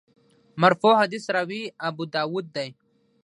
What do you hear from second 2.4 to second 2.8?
دی.